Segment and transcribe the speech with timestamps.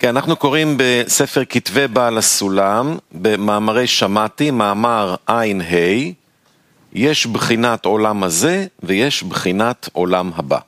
[0.00, 6.12] כן, אנחנו קוראים בספר כתבי בעל הסולם, במאמרי שמעתי, מאמר עין ה',
[6.92, 10.58] יש בחינת עולם הזה ויש בחינת עולם הבא.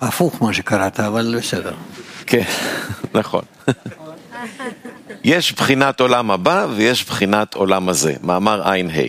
[0.00, 1.74] הפוך מה שקראת, אבל בסדר.
[2.26, 2.44] כן,
[3.20, 3.42] נכון.
[5.24, 9.00] יש בחינת עולם הבא ויש בחינת עולם הזה, מאמר עין ה'.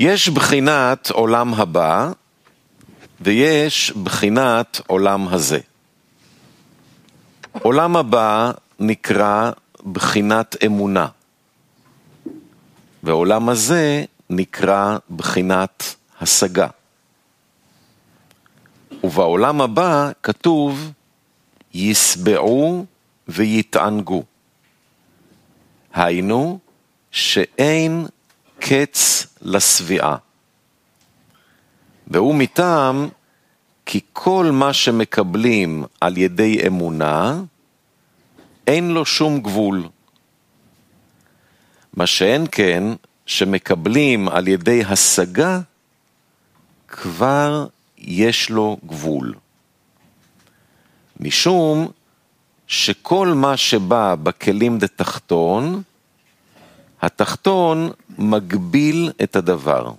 [0.00, 2.12] יש בחינת עולם הבא
[3.20, 5.58] ויש בחינת עולם הזה.
[7.52, 9.50] עולם הבא נקרא
[9.92, 11.06] בחינת אמונה,
[13.02, 16.68] ועולם הזה נקרא בחינת השגה.
[19.04, 20.92] ובעולם הבא כתוב
[21.74, 22.84] יסבעו
[23.28, 24.22] ויתענגו.
[25.94, 26.58] היינו
[27.10, 28.06] שאין
[28.58, 30.16] קץ לשביעה.
[32.06, 33.08] והוא מטעם
[33.86, 37.40] כי כל מה שמקבלים על ידי אמונה,
[38.66, 39.88] אין לו שום גבול.
[41.96, 42.84] מה שאין כן,
[43.26, 45.60] שמקבלים על ידי השגה,
[46.88, 47.66] כבר
[47.98, 49.34] יש לו גבול.
[51.20, 51.88] משום
[52.66, 55.82] שכל מה שבא בכלים דתחתון,
[57.02, 59.92] התחתון מגביל את הדבר.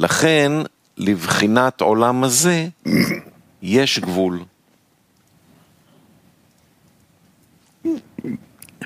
[0.00, 0.52] לכן,
[0.96, 2.68] לבחינת עולם הזה,
[3.62, 4.44] יש גבול.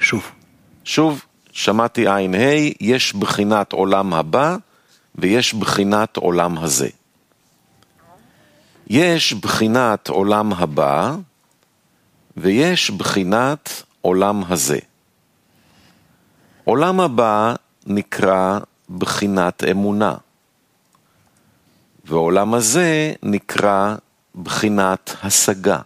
[0.01, 0.31] שוב.
[0.85, 4.57] שוב, שמעתי עין ה', יש בחינת עולם הבא
[5.15, 6.89] ויש בחינת עולם הזה.
[8.87, 11.15] יש בחינת עולם הבא
[12.37, 14.79] ויש בחינת עולם הזה.
[16.65, 17.55] עולם הבא
[17.87, 18.59] נקרא
[18.99, 20.15] בחינת אמונה,
[22.07, 23.97] ועולם הזה נקרא
[24.43, 25.81] בחינת השגה.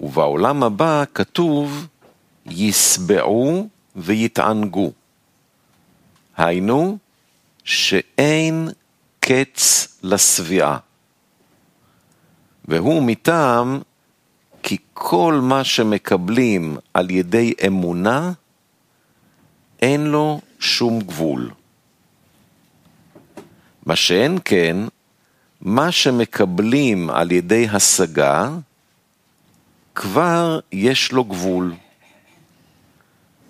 [0.00, 1.86] ובעולם הבא כתוב
[2.46, 4.92] יסבעו ויתענגו.
[6.36, 6.98] היינו,
[7.64, 8.68] שאין
[9.20, 10.78] קץ לשביעה.
[12.64, 13.80] והוא מטעם
[14.62, 18.32] כי כל מה שמקבלים על ידי אמונה,
[19.82, 21.50] אין לו שום גבול.
[23.86, 24.76] מה שאין כן,
[25.60, 28.50] מה שמקבלים על ידי השגה,
[29.94, 31.74] כבר יש לו גבול.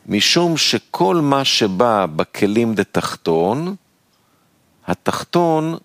[0.07, 3.77] משום שכל מה שבא בכלים דתחתון,
[4.87, 5.79] התחתון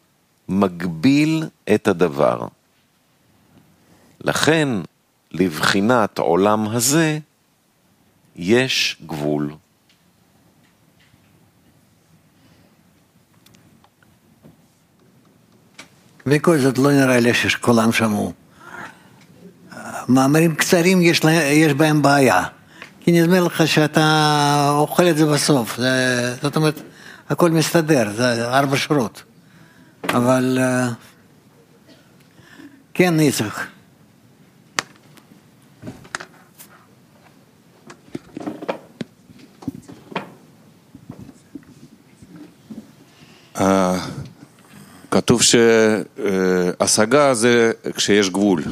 [0.50, 1.44] מגביל
[1.76, 2.48] את הדבר.
[4.22, 4.68] לכן,
[5.32, 7.20] לבחינת עולם הזה,
[8.36, 9.56] יש גבול.
[16.30, 18.34] וכל זאת לא נראה לי שכולם שמעו.
[20.10, 22.44] מאמרים קצרים יש, לה, יש בהם בעיה,
[23.00, 26.82] כי נדמה לך שאתה אוכל את זה בסוף, זה, זאת אומרת,
[27.30, 29.24] הכל מסתדר, זה ארבע שורות.
[30.14, 30.60] אבל
[32.94, 33.66] כן, יצחק.
[45.12, 48.64] כתוב שהשגה זה כשיש גבול.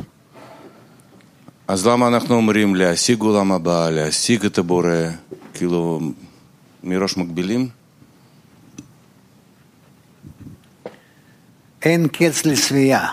[1.67, 4.89] אז למה אנחנו אומרים להשיג עולם הבא, להשיג את הבורא,
[5.53, 5.99] כאילו
[6.83, 7.69] מראש מגבילים?
[11.81, 13.11] אין קץ לשביעה.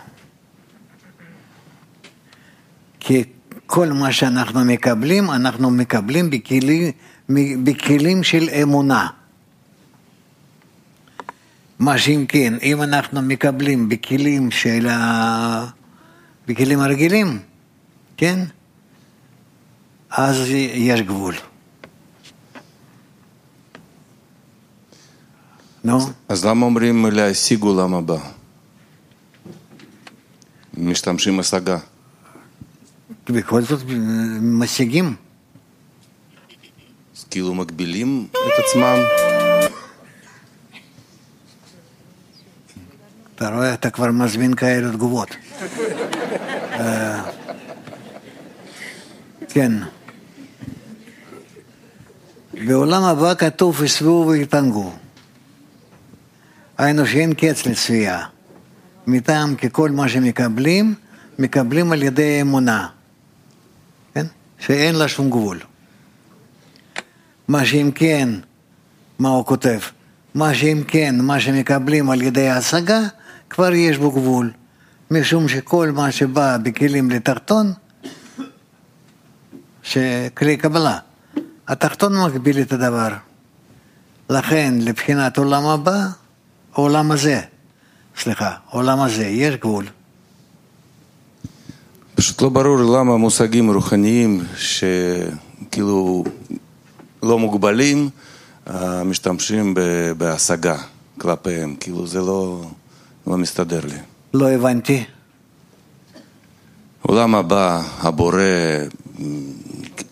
[3.00, 3.24] כי
[3.66, 6.92] כל מה שאנחנו מקבלים, אנחנו מקבלים בכלים,
[7.64, 9.06] בכלים של אמונה.
[11.78, 15.66] מה שאם כן, אם אנחנו מקבלים בכלים של ה...
[16.48, 17.38] בכלים הרגילים,
[18.16, 18.44] כן?
[20.10, 20.36] אז
[20.74, 21.34] יש גבול.
[25.84, 25.98] נו?
[26.28, 28.16] אז למה אומרים להשיג עולם הבא?
[30.76, 31.78] משתמשים השגה.
[33.28, 33.80] בכל זאת
[34.42, 35.14] משיגים.
[37.16, 38.96] אז כאילו מגבילים את עצמם?
[43.34, 45.36] אתה רואה, אתה כבר מזמין כאלה תגובות.
[49.48, 49.72] כן.
[52.66, 54.92] בעולם הבא כתוב יסבו ויתענגו.
[56.78, 58.26] היינו שאין קץ לצפייה.
[59.06, 60.94] מטעם ככל מה שמקבלים,
[61.38, 62.88] מקבלים על ידי אמונה.
[64.14, 64.26] כן?
[64.58, 65.60] שאין לה שום גבול.
[67.48, 68.28] מה שאם כן,
[69.18, 69.78] מה הוא כותב?
[70.34, 73.00] מה שאם כן, מה שמקבלים על ידי ההשגה,
[73.54, 74.50] כבר יש בו גבול.
[75.10, 77.72] משום שכל מה שבא בכלים לתחתון,
[79.82, 80.98] שכלי קבלה,
[81.68, 83.08] התחתון מגביל את הדבר.
[84.30, 86.06] לכן, לבחינת עולם הבא,
[86.72, 87.40] עולם הזה,
[88.18, 89.86] סליחה, עולם הזה, יש גבול.
[92.14, 96.24] פשוט לא ברור למה מושגים רוחניים שכאילו
[97.22, 98.10] לא מוגבלים,
[98.70, 99.74] אה, משתמשים
[100.18, 100.76] בהשגה
[101.18, 102.64] כלפיהם, כאילו זה לא,
[103.26, 103.98] לא מסתדר לי.
[104.34, 105.04] לא הבנתי.
[107.02, 108.42] עולם הבא, הבורא,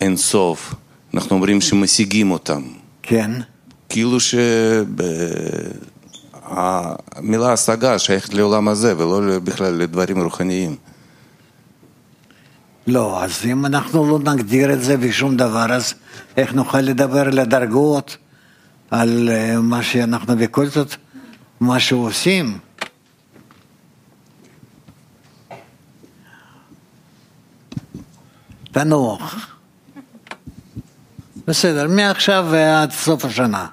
[0.01, 0.75] אין סוף,
[1.15, 2.63] אנחנו אומרים שמשיגים אותם.
[3.03, 3.31] כן,
[3.89, 4.19] כאילו
[6.51, 10.77] שהמילה השגה שייכת לעולם הזה ולא בכלל לדברים רוחניים.
[12.87, 15.95] לא, אז אם אנחנו לא נגדיר את זה בשום דבר, אז
[16.37, 18.17] איך נוכל לדבר על הדרגות,
[18.91, 20.95] על אה, מה שאנחנו בכל זאת,
[21.61, 22.59] מה שעושים?
[28.73, 29.57] תנוח.
[31.47, 33.67] בסדר, מעכשיו ועד סוף השנה.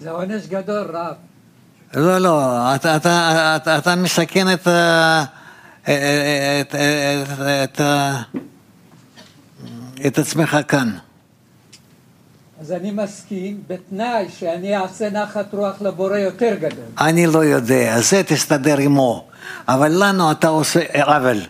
[0.00, 1.14] זה עונש גדול, רב.
[1.94, 2.40] לא, לא,
[2.74, 5.24] אתה, אתה, אתה, אתה מסכן את, ה-
[5.82, 5.88] את,
[6.70, 6.74] את,
[7.64, 8.22] את, ה-
[10.06, 10.96] את עצמך כאן.
[12.60, 16.84] אז אני מסכים, בתנאי שאני אעשה נחת רוח לבורא יותר גדול.
[17.00, 19.26] אני לא יודע, זה תסתדר עמו,
[19.68, 21.40] אבל לנו אתה עושה עוול.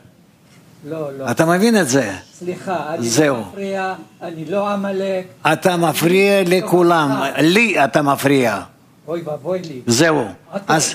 [0.85, 1.31] לא, לא.
[1.31, 2.13] אתה מבין את זה?
[2.35, 3.35] סליחה, אני זהו.
[3.37, 5.27] לא מפריע, אני לא עמלק.
[5.53, 8.61] אתה מפריע לכולם, לי אתה מפריע.
[9.09, 9.81] אוי ואבוי לי.
[9.87, 10.25] זהו.
[10.69, 10.95] אז?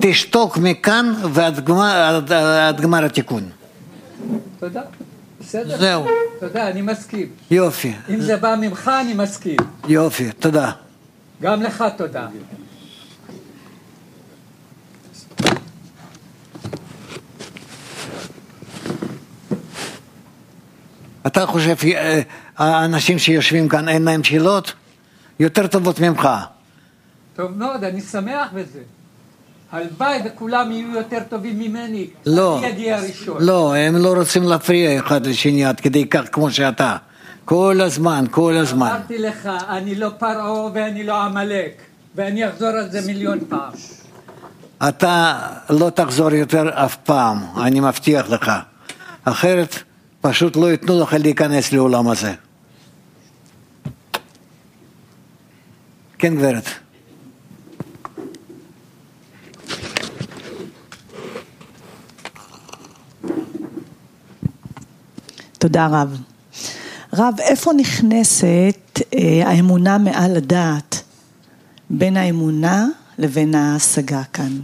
[0.00, 3.48] תשתוק מכאן ועד גמר, עד, עד גמר התיקון.
[4.58, 4.82] תודה.
[5.40, 5.78] בסדר?
[5.78, 6.06] זהו.
[6.40, 7.26] תודה, אני מסכים.
[7.50, 9.56] יופי, אם זה בא ממך, אני מסכים.
[9.88, 10.70] יופי, תודה.
[11.42, 12.26] גם לך תודה.
[21.38, 22.20] אתה חושב אה,
[22.56, 24.72] האנשים שיושבים כאן אין להם שאלות?
[25.40, 26.28] יותר טובות ממך.
[27.36, 28.80] טוב מאוד, אני שמח בזה.
[29.72, 32.06] הלוואי וכולם יהיו יותר טובים ממני.
[32.26, 33.36] לא, אני אגיע ראשון.
[33.40, 36.96] לא, הם לא רוצים להפריע אחד לשני עד כדי כך כמו שאתה.
[37.44, 38.86] כל הזמן, כל הזמן.
[38.86, 41.82] אמרתי לך, אני לא פרעה ואני לא עמלק.
[42.14, 43.72] ואני אחזור על זה מיליון פעם.
[44.88, 45.38] אתה
[45.70, 48.52] לא תחזור יותר אף פעם, אני מבטיח לך.
[49.24, 49.87] אחרת
[50.20, 52.34] פשוט לא ייתנו לך להיכנס לעולם הזה.
[56.18, 56.64] כן, גברת.
[65.58, 66.20] תודה רב.
[67.12, 71.02] רב, איפה נכנסת אה, האמונה מעל הדעת
[71.90, 72.86] בין האמונה
[73.18, 74.60] לבין ההשגה כאן?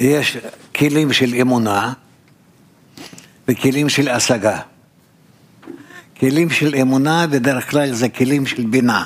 [0.00, 0.38] יש
[0.74, 1.92] כלים של אמונה
[3.48, 4.60] וכלים של השגה.
[6.18, 9.04] כלים של אמונה בדרך כלל זה כלים של בינה.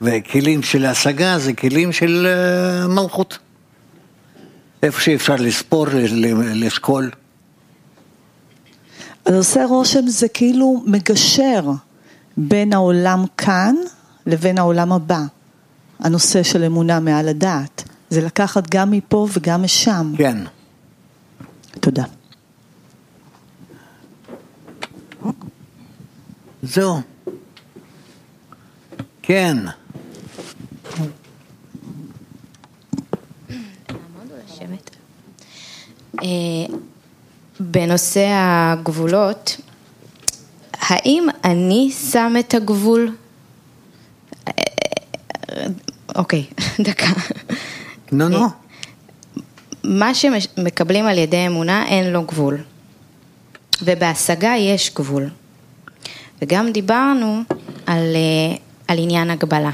[0.00, 3.38] וכלים של השגה זה כלים של אה, מלכות.
[4.82, 5.86] איפה שאפשר לספור,
[6.54, 7.10] לשקול.
[9.24, 11.70] אז עושה רושם זה כאילו מגשר
[12.36, 13.74] בין העולם כאן
[14.26, 15.20] לבין העולם הבא.
[15.98, 17.84] הנושא של אמונה מעל הדעת.
[18.10, 20.12] זה לקחת גם מפה וגם משם.
[20.18, 20.38] כן.
[21.80, 22.04] תודה.
[26.62, 27.00] זהו.
[29.22, 29.56] כן.
[36.22, 36.28] אה,
[37.60, 39.56] בנושא הגבולות,
[40.72, 43.16] האם אני שם את הגבול?
[44.48, 44.52] אה,
[46.14, 46.46] אוקיי,
[46.86, 47.06] דקה.
[48.12, 48.46] נו, נו.
[49.84, 52.62] מה שמקבלים על ידי אמונה אין לו גבול.
[53.82, 55.30] ובהשגה יש גבול.
[56.42, 57.42] וגם דיברנו
[57.86, 58.56] על, אה,
[58.88, 59.70] על עניין הגבלה.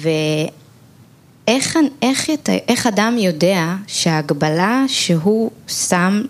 [0.00, 6.22] ואיך איך, ית- איך אדם יודע שההגבלה שהוא שם,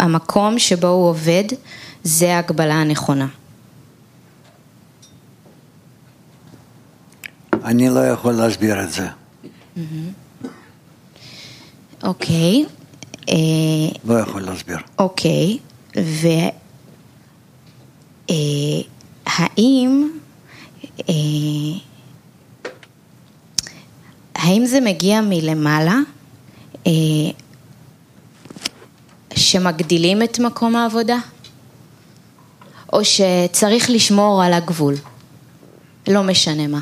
[0.00, 1.44] המקום שבו הוא עובד,
[2.04, 3.26] זה ההגבלה הנכונה?
[7.64, 9.06] אני לא יכול להסביר את זה.
[12.02, 12.64] אוקיי.
[13.28, 13.34] אה,
[14.04, 14.78] לא יכול להסביר.
[14.98, 15.58] אוקיי,
[15.96, 16.50] והאם
[18.30, 18.34] אה,
[24.34, 25.98] האם זה מגיע מלמעלה
[26.86, 26.92] אה,
[29.34, 31.18] שמגדילים את מקום העבודה?
[32.92, 34.94] או שצריך לשמור על הגבול?
[36.08, 36.80] לא משנה מה.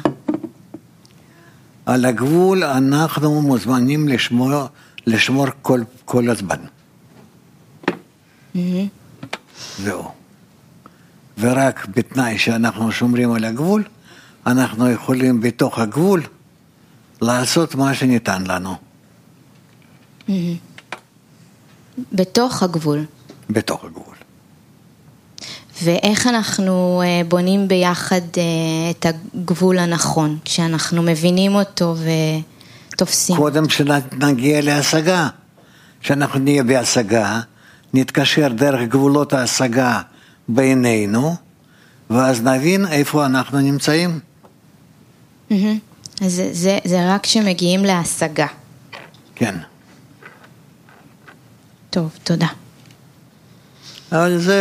[1.86, 4.52] על הגבול אנחנו מוזמנים לשמור,
[5.06, 6.56] לשמור כל, כל הזמן.
[9.78, 10.23] זהו.
[11.38, 13.84] ורק בתנאי שאנחנו שומרים על הגבול,
[14.46, 16.22] אנחנו יכולים בתוך הגבול
[17.22, 18.76] לעשות מה שניתן לנו.
[22.12, 23.04] בתוך הגבול.
[23.50, 24.14] בתוך הגבול.
[25.82, 28.42] ואיך אנחנו אה, בונים ביחד אה,
[28.90, 31.96] את הגבול הנכון, כשאנחנו מבינים אותו
[32.92, 33.36] ותופסים.
[33.36, 35.28] קודם שנגיע להשגה.
[36.00, 37.40] כשאנחנו נהיה בהשגה,
[37.94, 40.00] נתקשר דרך גבולות ההשגה
[40.48, 41.34] בינינו,
[42.10, 44.20] ואז נבין איפה אנחנו נמצאים.
[45.50, 48.46] אז זה, זה, זה רק כשמגיעים להשגה.
[49.34, 49.54] כן.
[51.90, 52.46] טוב, תודה.
[54.12, 54.60] אבל זה...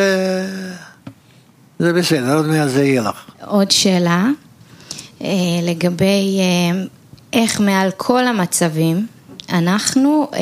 [1.80, 3.30] זה בסדר, עוד מעט זה יהיה לך.
[3.46, 4.28] עוד שאלה
[5.22, 5.28] אה,
[5.63, 6.84] לגבי אה,
[7.34, 9.08] איך מעל כל המצבים
[9.50, 10.40] אנחנו אה,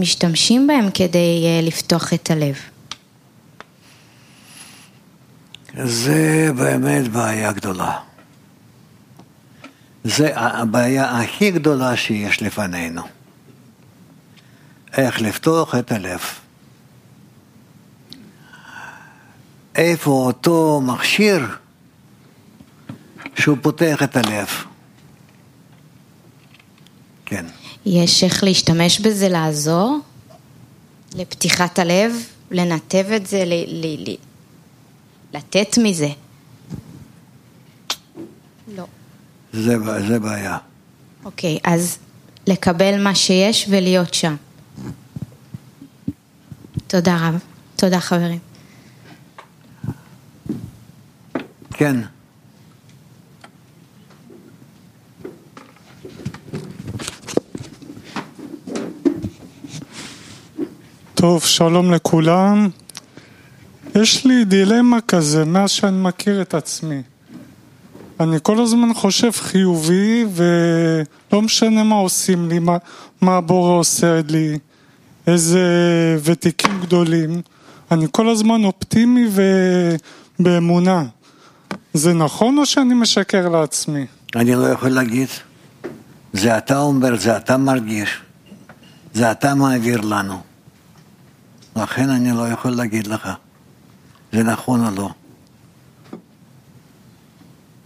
[0.00, 2.54] משתמשים בהם כדי לפתוח את הלב.
[5.84, 7.98] זה באמת בעיה גדולה.
[10.04, 13.02] זה הבעיה הכי גדולה שיש לפנינו.
[14.96, 16.20] איך לפתוח את הלב.
[19.74, 21.46] איפה אותו מכשיר
[23.38, 24.48] שהוא פותח את הלב.
[27.26, 27.46] כן.
[27.86, 29.98] יש איך להשתמש בזה לעזור
[31.14, 32.12] לפתיחת הלב,
[32.50, 34.16] לנתב את זה, ל, ל, ל,
[35.34, 36.08] לתת מזה.
[38.76, 38.84] לא.
[39.52, 39.76] זה,
[40.08, 40.58] זה בעיה.
[41.24, 41.98] אוקיי, אז
[42.46, 44.36] לקבל מה שיש ולהיות שם.
[46.86, 47.38] תודה רב.
[47.76, 48.38] תודה חברים.
[51.72, 51.96] כן.
[61.14, 62.68] טוב, שלום לכולם.
[63.94, 67.02] יש לי דילמה כזה מאז שאני מכיר את עצמי.
[68.20, 72.76] אני כל הזמן חושב חיובי ולא משנה מה עושים לי, מה,
[73.20, 74.58] מה הבורא עושה לי,
[75.26, 75.60] איזה
[76.24, 77.42] ותיקים גדולים.
[77.90, 79.28] אני כל הזמן אופטימי
[80.38, 81.04] ובאמונה.
[81.94, 84.06] זה נכון או שאני משקר לעצמי?
[84.36, 85.28] אני לא יכול להגיד.
[86.32, 88.20] זה אתה אומר, זה אתה מרגיש.
[89.14, 90.40] זה אתה מעביר לנו.
[91.76, 93.28] לכן אני לא יכול להגיד לך.
[94.32, 95.10] זה נכון או לא.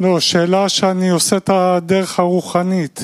[0.00, 3.00] לא, שאלה שאני עושה את הדרך הרוחנית.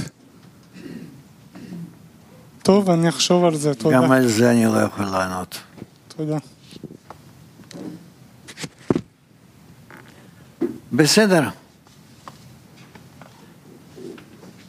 [2.62, 3.96] טוב, אני אחשוב על זה, תודה.
[3.96, 5.58] גם על זה אני לא יכול לענות.
[6.08, 6.38] תודה.
[10.92, 11.48] בסדר.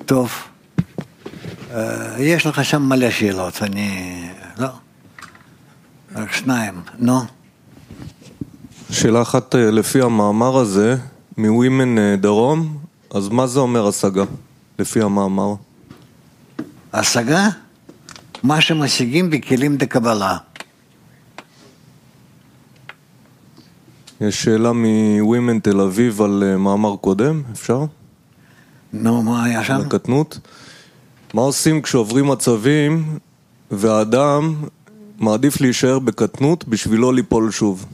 [0.06, 0.32] טוב.
[1.74, 4.30] אה, יש לך שם מלא שאלות, אני...
[4.58, 4.68] לא.
[6.16, 7.22] רק שניים, נו.
[9.01, 10.96] שאלה אחת אה, לפי המאמר הזה,
[11.38, 12.77] מווימן אה, דרום,
[13.13, 14.24] אז מה זה אומר השגה,
[14.79, 15.53] לפי המאמר?
[16.93, 17.48] השגה?
[18.43, 20.38] מה שמשיגים בכלים דקבלה.
[24.22, 27.86] יש שאלה מווימן תל אביב על אה, מאמר קודם, אפשר?
[28.93, 29.81] נו, מה היה שם?
[29.86, 30.39] לקטנות.
[31.34, 33.17] מה עושים כשעוברים מצבים
[33.72, 34.55] והאדם
[35.17, 37.86] מעדיף להישאר בקטנות בשביל לא ליפול שוב?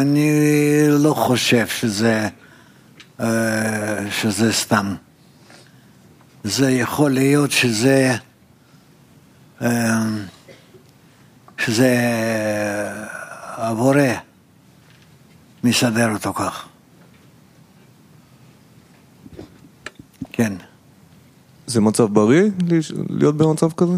[0.00, 0.30] אני
[0.88, 2.28] לא חושב שזה,
[3.20, 4.94] אה, שזה סתם.
[6.44, 8.16] זה יכול להיות שזה,
[9.62, 10.02] אה,
[11.58, 11.98] שזה
[13.56, 14.06] הבורא
[15.64, 16.66] מסדר אותו כך.
[20.32, 20.52] כן.
[21.66, 22.50] זה מצב בריא
[23.10, 23.96] להיות במצב כזה?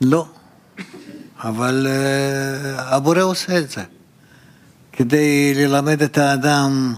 [0.00, 0.26] לא,
[1.38, 3.82] אבל uh, הבורא עושה את זה
[4.96, 6.94] כדי ללמד את האדם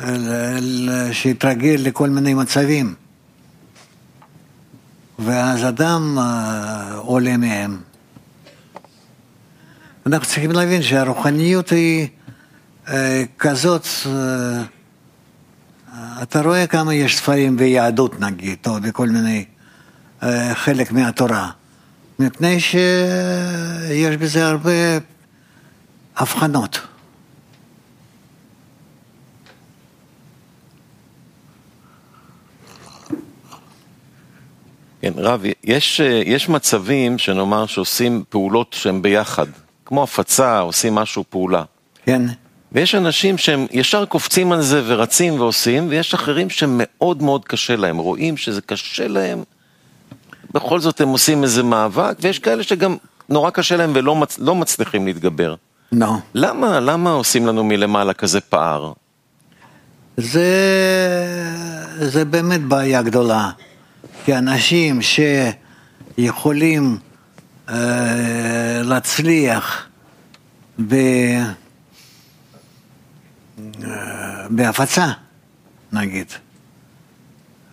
[0.00, 2.94] ל- שיתרגל לכל מיני מצבים
[5.18, 6.22] ואז אדם uh,
[6.96, 7.80] עולה מהם.
[10.06, 12.08] אנחנו צריכים להבין שהרוחניות היא
[12.86, 12.90] uh,
[13.38, 13.86] כזאת,
[16.22, 19.44] אתה רואה כמה יש ספרים ביהדות נגיד, או בכל מיני,
[20.54, 21.50] חלק מהתורה.
[22.18, 24.70] מפני שיש בזה הרבה
[26.20, 26.80] הבחנות.
[35.02, 39.46] כן, רב, יש, יש מצבים שנאמר שעושים פעולות שהן ביחד,
[39.84, 41.62] כמו הפצה, עושים משהו, פעולה.
[42.04, 42.22] כן,
[42.72, 47.96] ויש אנשים שהם ישר קופצים על זה ורצים ועושים, ויש אחרים שמאוד מאוד קשה להם,
[47.96, 49.42] רואים שזה קשה להם,
[50.54, 52.96] בכל זאת הם עושים איזה מאבק, ויש כאלה שגם
[53.28, 54.38] נורא קשה להם ולא מצ...
[54.38, 55.54] לא מצליחים להתגבר.
[55.92, 56.16] לא.
[56.34, 58.92] למה, למה עושים לנו מלמעלה כזה פער?
[60.16, 60.50] זה,
[62.00, 63.50] זה באמת בעיה גדולה.
[64.24, 65.00] כי אנשים
[66.18, 66.98] שיכולים
[67.68, 69.86] אה, להצליח
[70.88, 70.94] ב,
[73.84, 75.06] אה, בהפצה,
[75.92, 76.26] נגיד,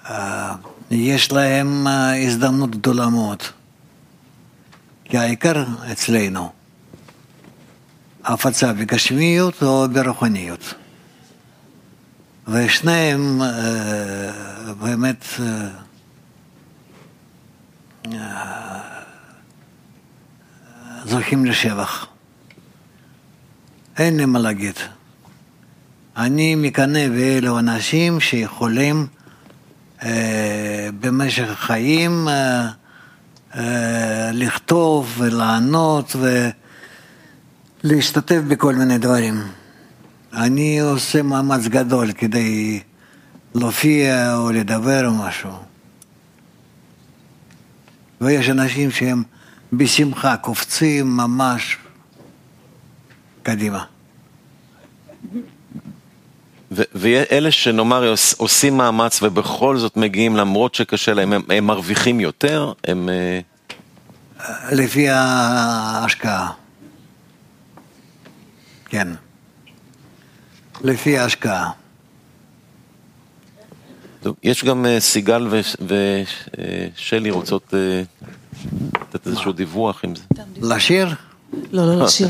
[0.09, 0.55] אה,
[0.91, 3.43] יש להם אה, הזדמנות גדולה מאוד.
[5.05, 6.51] כי העיקר אצלנו,
[8.27, 10.74] הפצה בגשמיות או ברוחניות.
[12.48, 15.69] ושניהם אה, באמת אה,
[18.13, 18.79] אה,
[21.05, 22.07] זוכים לשבח.
[23.98, 24.75] אין לי מה להגיד.
[26.17, 29.07] אני מקנא באלו אנשים שיכולים
[30.03, 32.67] אה, במשך החיים אה,
[33.55, 36.15] אה, לכתוב ולענות
[37.91, 39.44] ולהשתתף בכל מיני דברים.
[40.34, 42.79] אני עושה מאמץ גדול כדי
[43.56, 45.50] להופיע או לדבר או משהו.
[48.22, 49.24] ויש אנשים שהם
[49.74, 51.77] בשמחה קופצים ממש
[53.44, 53.84] קדימה.
[56.72, 62.20] ו- ואלה שנאמר עוש- עושים מאמץ ובכל זאת מגיעים למרות שקשה להם, הם, הם מרוויחים
[62.20, 63.10] יותר, הם...
[63.10, 63.39] אה,
[64.72, 66.51] לפי ההשקעה.
[68.89, 69.08] כן.
[70.82, 71.72] לפי ההשקעה.
[74.22, 75.48] טוב, יש גם אה, סיגל
[76.96, 78.01] ושלי רוצות אה,
[79.01, 80.24] לתת איזשהו דיווח עם זה.
[80.62, 81.15] לשיר?
[81.72, 82.27] לא, לא לשיר.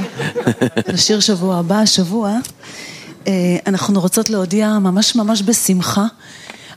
[0.93, 2.37] לשיר שבוע הבא, השבוע.
[3.27, 6.05] אה, אנחנו רוצות להודיע ממש ממש בשמחה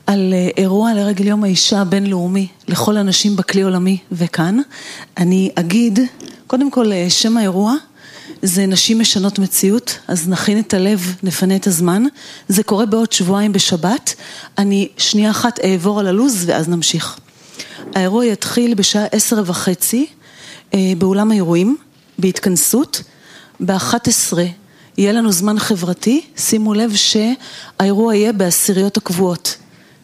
[0.06, 4.58] על אה, אירוע לרגל יום האישה הבינלאומי לכל הנשים בכלי עולמי וכאן.
[5.18, 5.98] אני אגיד,
[6.46, 7.74] קודם כל אה, שם האירוע
[8.42, 12.04] זה נשים משנות מציאות, אז נכין את הלב, נפנה את הזמן.
[12.48, 14.14] זה קורה בעוד שבועיים בשבת.
[14.58, 17.18] אני שנייה אחת אעבור על הלו"ז ואז נמשיך.
[17.94, 20.06] האירוע יתחיל בשעה עשר וחצי
[20.74, 21.76] אה, באולם האירועים,
[22.18, 23.02] בהתכנסות.
[23.60, 24.38] ב-11
[24.98, 29.56] יהיה לנו זמן חברתי, שימו לב שהאירוע יהיה בעשיריות הקבועות.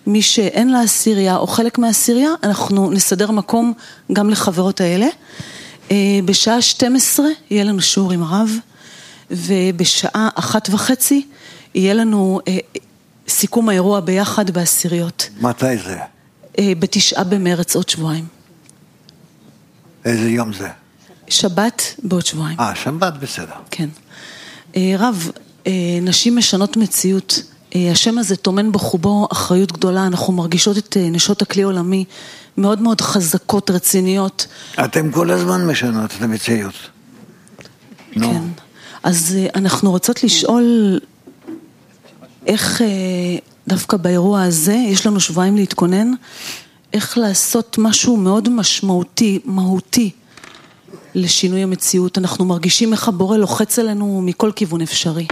[0.07, 3.73] מי שאין לה עשירייה או חלק מהעשירייה, אנחנו נסדר מקום
[4.13, 5.07] גם לחברות האלה.
[5.91, 8.51] אה, בשעה 12 יהיה לנו שיעור עם הרב,
[9.31, 11.27] ובשעה אחת וחצי
[11.75, 12.59] יהיה לנו אה,
[13.29, 15.29] סיכום האירוע ביחד בעשיריות.
[15.41, 15.99] מתי זה?
[16.59, 18.25] אה, בתשעה במרץ עוד שבועיים.
[20.05, 20.69] איזה יום זה?
[21.29, 22.61] שבת בעוד שבועיים.
[22.61, 23.55] אה, שבת בסדר.
[23.71, 23.89] כן.
[24.99, 25.31] רב,
[26.03, 27.43] נשים משנות מציאות.
[27.75, 32.05] השם הזה טומן בחובו אחריות גדולה, אנחנו מרגישות את נשות הכלי עולמי
[32.59, 34.47] מאוד מאוד חזקות, רציניות.
[34.85, 36.75] אתם כל הזמן משנות את המציאות.
[38.13, 38.43] כן.
[39.03, 40.99] אז אה, אנחנו רוצות לשאול
[42.47, 42.87] איך אה,
[43.69, 46.11] דווקא באירוע הזה, יש לנו שבועיים להתכונן,
[46.93, 50.11] איך לעשות משהו מאוד משמעותי, מהותי,
[51.15, 52.19] לשינוי המציאות.
[52.19, 55.27] אנחנו מרגישים איך הבורא לוחץ עלינו מכל כיוון אפשרי.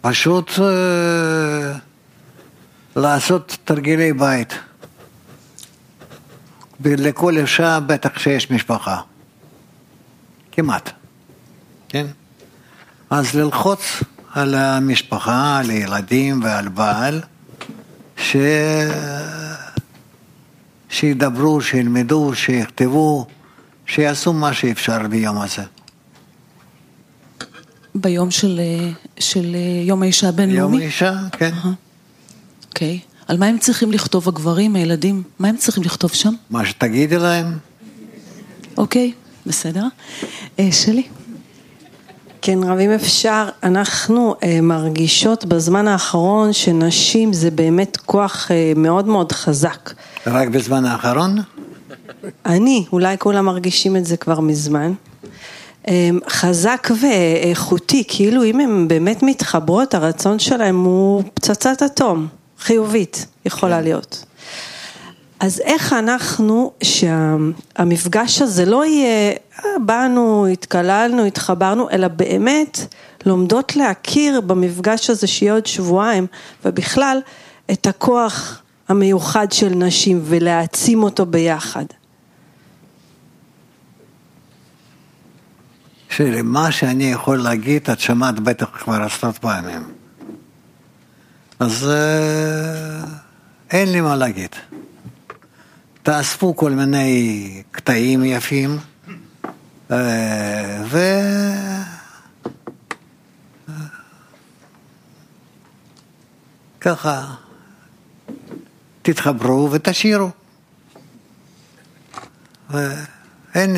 [0.00, 1.78] פשוט אה,
[2.96, 4.54] לעשות תרגילי בית.
[6.80, 9.00] ולכל אישה בטח שיש משפחה.
[10.52, 10.90] כמעט.
[11.88, 12.06] כן?
[13.10, 17.20] אז ללחוץ על המשפחה, על הילדים ועל בעל,
[18.16, 18.36] ש...
[20.88, 23.26] שידברו, שילמדו, שיכתבו,
[23.86, 25.62] שיעשו מה שאפשר ביום הזה.
[27.94, 28.60] ביום של,
[29.18, 30.82] של יום האישה יום הבינלאומי?
[30.82, 31.50] האישה, כן.
[31.54, 31.72] אהה.
[32.70, 32.98] אוקיי.
[33.28, 35.22] על מה הם צריכים לכתוב הגברים, הילדים?
[35.38, 36.34] מה הם צריכים לכתוב שם?
[36.50, 37.58] מה שתגידי להם,
[38.76, 39.12] אוקיי,
[39.46, 39.84] בסדר.
[40.58, 41.02] אה, שלי?
[42.42, 49.06] כן, רב, אם אפשר, אנחנו אה, מרגישות בזמן האחרון שנשים זה באמת כוח אה, מאוד
[49.06, 49.92] מאוד חזק.
[50.26, 51.38] רק בזמן האחרון?
[52.46, 54.92] אני, אולי כולם מרגישים את זה כבר מזמן.
[55.88, 62.26] אה, חזק ואיכותי, כאילו אם הן באמת מתחברות, הרצון שלהן הוא פצצת אטום,
[62.60, 64.24] חיובית, יכולה להיות.
[65.40, 72.78] אז איך אנחנו, שהמפגש הזה לא יהיה, "אה, באנו, התקללנו, התחברנו, אלא באמת
[73.26, 76.26] לומדות להכיר במפגש הזה שיהיה עוד שבועיים,
[76.64, 77.18] ובכלל
[77.70, 81.84] את הכוח המיוחד של נשים ולהעצים אותו ביחד.
[86.08, 89.99] שמה שאני יכול להגיד, את שמעת בטח כבר עשרות פעמים.
[91.60, 93.04] אז אה,
[93.70, 94.50] אין לי מה להגיד.
[96.02, 98.78] תאספו כל מיני קטעים יפים,
[99.90, 100.98] אה, ו...
[106.80, 107.34] ככה
[109.02, 110.30] תתחברו ותשאירו.
[113.54, 113.76] אין,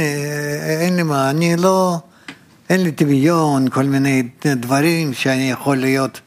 [0.83, 1.99] אין לי מה, אני לא,
[2.69, 6.21] אין לי דמיון, כל מיני דברים שאני יכול להיות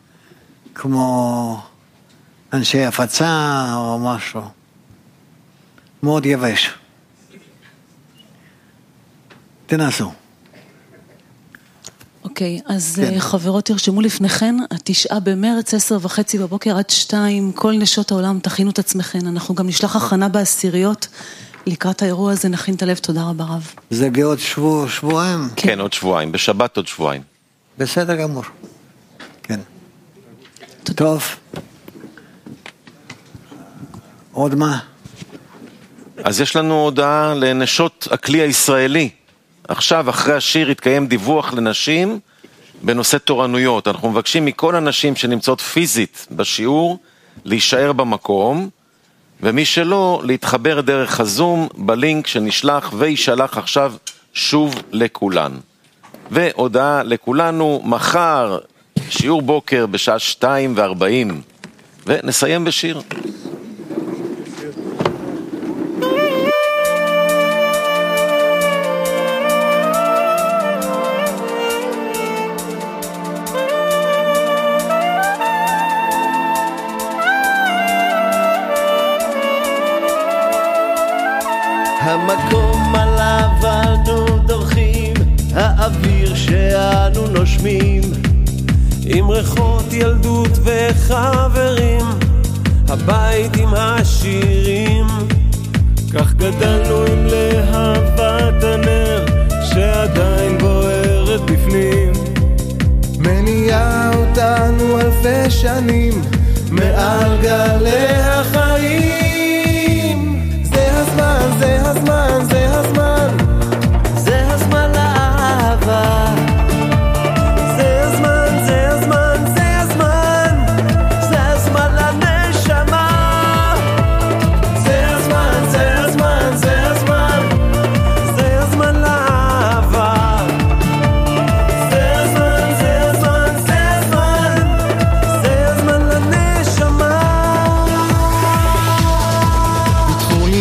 [0.76, 1.62] כמו
[2.54, 4.42] אנשי הפצה או משהו.
[6.04, 6.70] מאוד יבש.
[9.66, 10.12] תנסו.
[12.24, 13.20] אוקיי, okay, אז כן.
[13.20, 18.80] חברות תרשמו לפניכן, התשעה במרץ, עשר וחצי בבוקר עד שתיים, כל נשות העולם, תכינו את
[18.80, 19.28] עצמכן.
[19.28, 21.08] אנחנו גם נשלח הכנה בעשיריות.
[21.68, 23.72] לקראת האירוע הזה נכין את הלב, תודה רבה רב.
[23.90, 25.50] זה בעוד שבוע, שבועיים?
[25.56, 25.68] כן.
[25.68, 27.22] כן, עוד שבועיים, בשבת עוד שבועיים.
[27.78, 28.44] בסדר גמור.
[30.90, 31.24] טוב.
[34.32, 34.80] עוד מה?
[36.24, 39.10] אז יש לנו הודעה לנשות הכלי הישראלי.
[39.68, 42.20] עכשיו, אחרי השיר, יתקיים דיווח לנשים
[42.82, 43.88] בנושא תורנויות.
[43.88, 47.00] אנחנו מבקשים מכל הנשים שנמצאות פיזית בשיעור
[47.46, 48.70] להישאר במקום,
[49.42, 53.94] ומי שלא, להתחבר דרך הזום בלינק שנשלח ויישלח עכשיו
[54.34, 55.52] שוב לכולן.
[56.32, 58.58] והודעה לכולנו, מחר
[59.10, 61.42] שיעור בוקר בשעה שתיים וארבעים,
[62.06, 63.02] ונסיים בשיר.
[82.00, 85.14] המקום עליו אנו דורכים,
[85.56, 88.02] האוויר שאנו נושמים,
[89.06, 92.06] עם ריחות ילדות וחברים,
[92.88, 95.06] הבית עם השירים.
[96.14, 96.85] כך גדלנו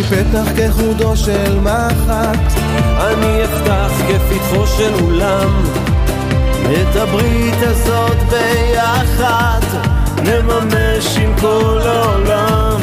[0.03, 2.61] פתח כחודו של מחט,
[3.01, 5.63] אני אפתח כפתחו של אולם.
[6.73, 9.61] את הברית הזאת ביחד,
[10.23, 12.81] נממש עם כל העולם.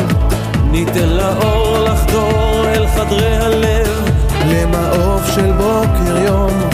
[0.72, 4.10] ניתן לאור לחדור אל חדרי הלב,
[4.48, 6.70] למעוף של בוקר יום.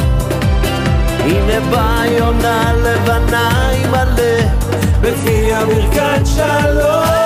[1.20, 4.50] הנה באה יונה לבנה עם הלב,
[5.02, 7.17] בפיה ברכת שלום.